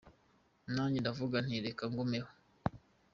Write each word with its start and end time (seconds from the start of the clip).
Nanjye 0.73 0.97
ndavuga 0.99 1.37
nti 1.45 1.55
reka 1.65 1.83
ngumeho”. 1.91 2.29